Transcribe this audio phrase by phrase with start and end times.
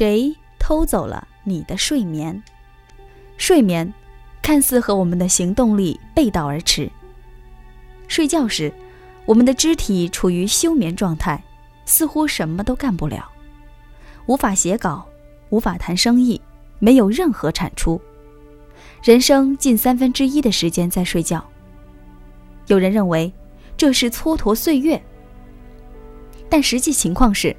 [0.00, 2.42] 谁偷走了你的睡眠？
[3.36, 3.92] 睡眠
[4.40, 6.90] 看似和我们的行动力背道而驰。
[8.08, 8.72] 睡觉时，
[9.26, 11.44] 我们的肢体处于休眠状态，
[11.84, 13.30] 似乎什么都干不了，
[14.24, 15.06] 无法写稿，
[15.50, 16.40] 无法谈生意，
[16.78, 18.00] 没有任何产出。
[19.02, 21.46] 人生近三分之一的时间在睡觉。
[22.68, 23.30] 有人认为
[23.76, 24.98] 这是蹉跎岁月，
[26.48, 27.54] 但实际情况是。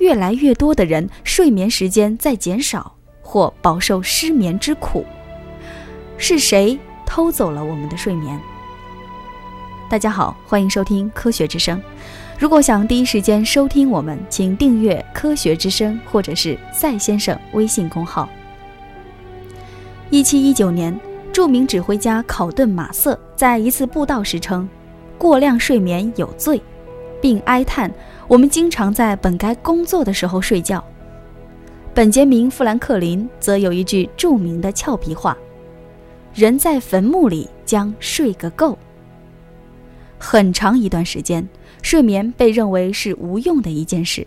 [0.00, 5.04] 越来越多的人睡眠时间在减少，或饱受失眠之苦。
[6.16, 8.40] 是谁偷走了我们的睡眠？
[9.90, 11.78] 大家好，欢迎收听《科学之声》。
[12.38, 18.26] 如果想第一时间收听我们，请订阅《科学之声》或者是赛先生微信公号。
[20.08, 20.98] 一七一九年，
[21.30, 24.66] 著名指挥家考顿马瑟在一次布道时称
[25.18, 26.58] ：“过量睡眠有罪。”
[27.20, 27.92] 并哀叹
[28.30, 30.82] ：“我们经常在本该工作的时候睡觉。”
[31.92, 35.36] 本杰明·富兰克林则有一句著名的俏皮话
[36.32, 38.78] ：“人在坟墓里将睡个够。”
[40.16, 41.44] 很长一段时间，
[41.82, 44.24] 睡眠被认为是无用的一件事，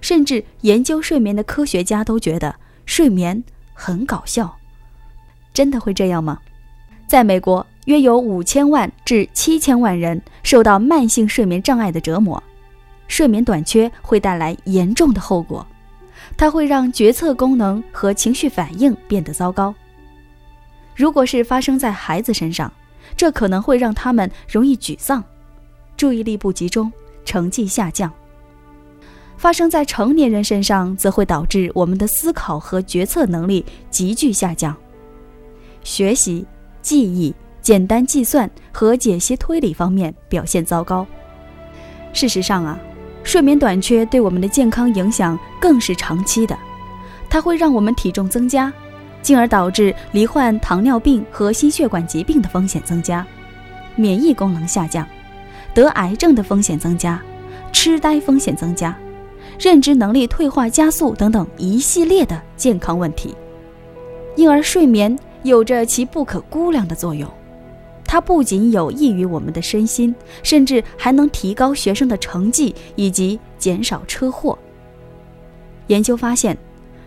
[0.00, 3.42] 甚至研究睡眠的科学家都觉得睡眠
[3.74, 4.56] 很搞笑。
[5.52, 6.38] 真的会这样吗？
[7.08, 7.66] 在美国。
[7.86, 12.42] 约有五千万至七千万人受到慢性睡眠障碍的折磨，
[13.08, 15.66] 睡眠短缺会带来严重的后果，
[16.36, 19.74] 它会让决策功能和情绪反应变得糟糕。
[20.94, 22.72] 如果是发生在孩子身上，
[23.16, 25.22] 这可能会让他们容易沮丧、
[25.96, 26.92] 注意力不集中、
[27.24, 28.10] 成绩下降；
[29.36, 34.76] 发生在成年人身上，则会导致我们的思考和决策能力急剧下降，
[35.82, 36.46] 学习、
[36.82, 37.34] 记忆。
[37.62, 41.04] 简单计算和解析推理方面表现糟糕。
[42.12, 42.78] 事实上啊，
[43.26, 46.56] 睡眠短缺对我们的健康影响更是长期的，
[47.28, 48.72] 它会让我们体重增加，
[49.20, 53.26] 进而导致罹患糖尿病和心血管疾病的风险增加，
[53.96, 55.04] 免疫功能下降，
[55.74, 57.20] 得癌症的风险增加，
[57.72, 58.96] 痴呆风险增加，
[59.58, 63.34] 认知能力退化加速等等一系列的健康问题。
[64.36, 67.28] 因而，睡眠有着其不可估量的作用。
[68.16, 74.58] 它不仅有益于我们的身心，甚至还能提高学生的成绩以及减少车祸。
[75.88, 76.56] 研究发现，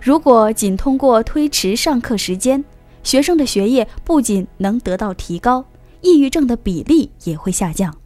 [0.00, 2.64] 如果仅通过推迟上课时间，
[3.04, 5.64] 学生的学业不仅能得到提高，
[6.00, 7.96] 抑郁症的比例也会下降。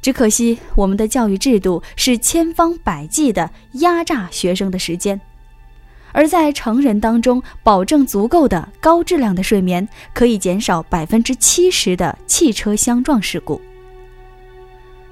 [0.00, 5.20] 只可惜，我们的教育制度是千方百计的压榨学生的时间。
[6.12, 13.60] 而在成人当中，保证足够的高质量的睡眠，可以减少百分之七十的汽车相撞事故。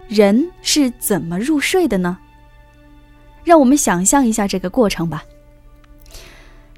[0.09, 2.19] 人是怎么入睡的呢？
[3.45, 5.23] 让我们想象一下这个过程吧。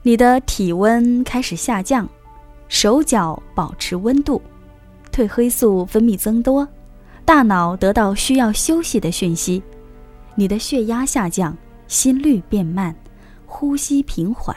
[0.03, 2.09] 你的体温开始下降，
[2.69, 4.41] 手脚保持温度，
[5.13, 6.67] 褪黑素分泌增多，
[7.25, 9.63] 大脑得到需要休息的讯息，
[10.35, 12.95] 你的血压下降，心率变慢。
[13.51, 14.57] 呼吸平缓，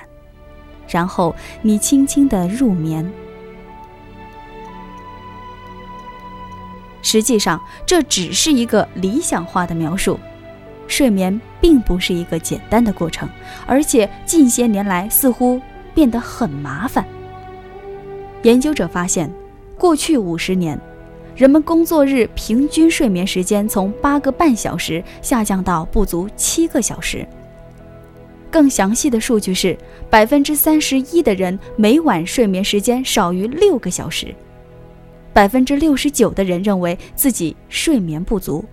[0.88, 3.12] 然后你轻轻的入眠。
[7.02, 10.18] 实际上，这只是一个理想化的描述。
[10.88, 13.28] 睡眠并不是一个简单的过程，
[13.66, 15.60] 而且近些年来似乎
[15.94, 17.04] 变得很麻烦。
[18.44, 19.30] 研究者发现，
[19.78, 20.80] 过去五十年，
[21.36, 27.28] 人们工作日平均睡眠时间从八个半小时下降到不足七个小时。
[28.54, 29.76] 更详细的数据是，
[30.12, 34.28] 百分之三十一的人每晚睡眠时间少于六个小时，
[35.34, 38.64] 百分之六十九的人认为自己睡眠不足。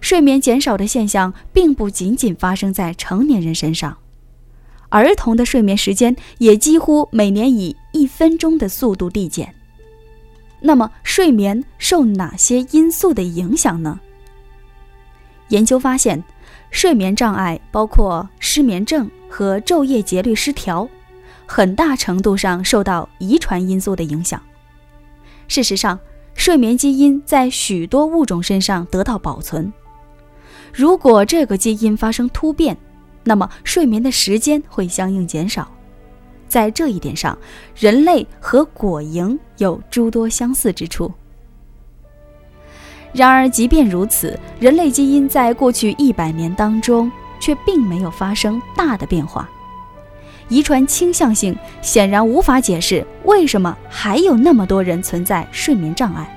[0.00, 3.96] 睡眠减少的现象并不仅仅发生在成年人身上，
[4.88, 9.54] 儿童的睡眠时间也几乎每年以一分钟的速度递减。
[10.60, 14.00] 那么，睡眠受哪些因素的影响呢？
[15.48, 16.22] 研究发现。
[16.70, 20.86] 睡眠障碍包括失眠症和昼夜节律失调，
[21.46, 24.42] 很大程度上受到遗传因素的影响。
[25.48, 25.98] 事实上，
[26.34, 29.72] 睡眠基因在许多物种身上得到保存。
[30.72, 32.76] 如果这个基因发生突变，
[33.24, 35.70] 那么睡眠的时间会相应减少。
[36.48, 37.38] 在这一点上，
[37.74, 41.10] 人类和果蝇有诸多相似之处。
[43.16, 47.10] 然而，即便如此，人类基因在过去一百年当中
[47.40, 49.48] 却并没有发生大的变化。
[50.48, 56.30] 遗传倾向性显然无法解释为什么还有那么多人存在睡眠障碍。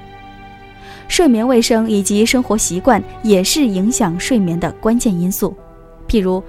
[1.09, 5.53] 睡眠卫生以及生活习惯也是影响睡眠的关键因素。
[6.07, 6.41] 譬如，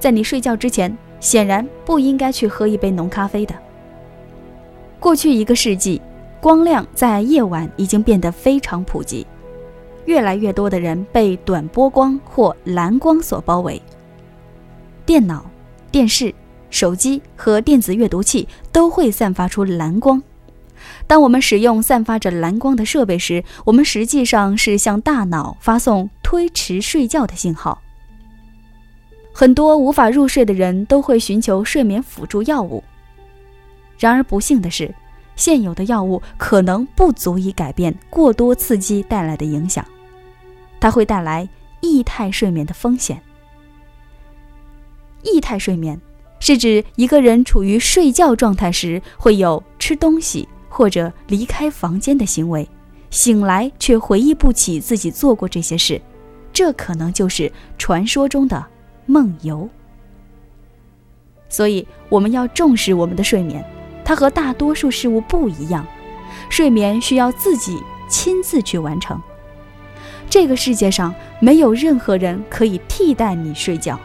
[0.00, 3.54] 在你睡觉之前，显然不应该去喝一杯浓咖啡的。
[4.98, 6.02] 过去一个世纪，
[6.40, 9.26] 光亮在夜晚已经变得非常普及，
[10.08, 13.80] 越来越多的人被短波光或蓝光所包围。
[15.04, 15.44] 电脑、
[15.90, 16.34] 电视、
[16.70, 20.20] 手机和电子阅读器都会散发出蓝光。
[21.06, 27.78] 当我们使用散发着蓝光的设备时，我们实际上是向大脑发送推迟睡觉的信号。
[29.30, 32.82] 很多无法入睡的人都会寻求睡眠辅助药物。
[33.98, 34.90] 然而不幸的是，
[35.36, 39.84] 现有的药物可能不足以改变过多刺激带来的影响，
[40.80, 41.48] 它会带来
[41.80, 43.22] 异态睡眠的风险。
[45.22, 46.00] 异态睡眠
[46.40, 50.48] 是指一个人处于睡觉状态时会有吃东西。
[50.70, 52.68] 或者离开房间的行为，
[53.10, 56.00] 醒来却回忆不起自己做过这些事，
[56.52, 58.64] 这可能就是传说中的
[59.06, 59.68] 梦游。
[61.48, 63.64] 所以我们要重视我们的睡眠，
[64.04, 65.84] 它和大多数事物不一样，
[66.50, 69.20] 睡眠需要自己亲自去完成。
[70.30, 73.98] 这个世界上没有任何人可以替代你睡觉。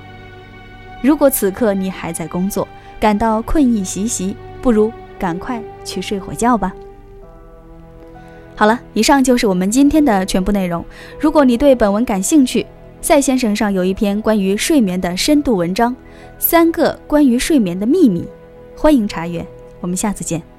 [1.02, 2.68] 如果此刻你还在工作，
[3.00, 4.92] 感到困意袭袭，不如。
[5.20, 6.74] 赶快去睡会觉吧。
[8.58, 10.84] 好了，以上就是我们今天的全部内容。
[11.18, 12.66] 如果你对本文感兴趣，
[13.00, 15.94] 赛先生上有一篇关于睡眠的深度文章，
[16.38, 18.22] 《三个关于睡眠的秘密》，
[18.76, 19.46] 欢迎查阅。
[19.80, 20.53] 我们下次见。